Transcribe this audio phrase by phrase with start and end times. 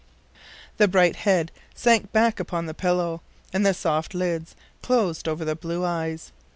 [0.79, 3.21] "The bright head sank back upon the pillow
[3.53, 6.31] and the soft lids closed over the blue eyes.